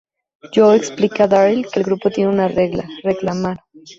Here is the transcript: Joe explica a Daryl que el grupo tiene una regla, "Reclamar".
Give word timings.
Joe 0.51 0.75
explica 0.75 1.25
a 1.25 1.27
Daryl 1.27 1.67
que 1.71 1.77
el 1.79 1.85
grupo 1.85 2.09
tiene 2.09 2.31
una 2.31 2.47
regla, 2.47 2.87
"Reclamar". 3.03 3.59